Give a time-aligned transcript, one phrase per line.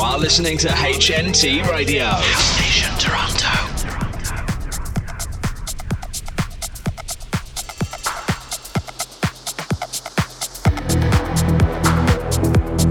[0.00, 2.06] You are listening to HNT Radio.
[2.06, 3.48] House Nation Toronto.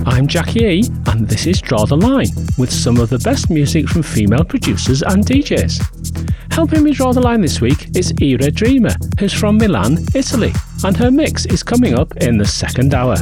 [0.07, 2.27] I'm Jackie E, and this is Draw the Line,
[2.59, 6.53] with some of the best music from female producers and DJs.
[6.53, 10.95] Helping me draw the line this week is Ira Dreamer, who's from Milan, Italy, and
[10.95, 13.16] her mix is coming up in the second hour.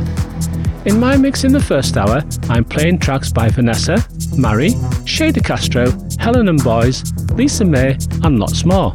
[0.87, 3.97] In my mix in the first hour, I'm playing tracks by Vanessa,
[4.37, 4.69] Mari,
[5.03, 8.93] Shader Castro, Helen and Boys, Lisa May, and lots more.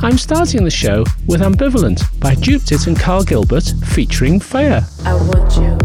[0.00, 4.86] I'm starting the show with Ambivalent by Jupit and Carl Gilbert featuring Fire.
[5.06, 5.81] I want you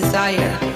[0.00, 0.75] desire.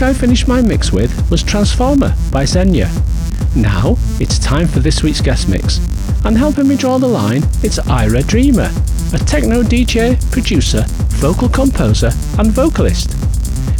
[0.00, 2.90] Track I finished my mix with was Transformer by Xenia.
[3.54, 5.78] Now, it's time for this week's guest mix.
[6.24, 8.70] And helping me draw the line, it's Ira Dreamer,
[9.12, 10.84] a techno DJ, producer,
[11.20, 13.10] vocal composer, and vocalist.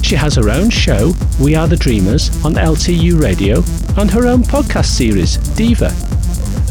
[0.04, 3.62] She has her own show, We Are the Dreamers, on LTU Radio,
[3.96, 5.90] and her own podcast series, Diva.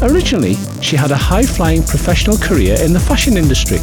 [0.02, 3.78] Originally, she had a high flying professional career in the fashion industry,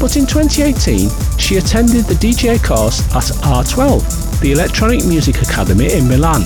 [0.00, 6.06] but in 2018, she attended the DJ course at R12 the Electronic Music Academy in
[6.06, 6.42] Milan.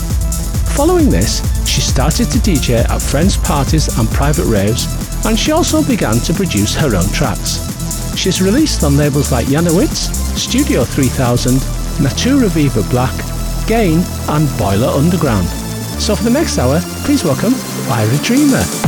[0.76, 4.86] Following this, she started to DJ at friends' parties and private raves,
[5.26, 7.59] and she also began to produce her own tracks.
[8.16, 11.55] She's released on labels like Janowitz, Studio 3000,
[12.01, 13.16] Natura Viva Black,
[13.66, 15.49] Gain, and Boiler Underground.
[15.99, 17.55] So for the next hour, please welcome
[17.90, 18.88] Ira Dreamer.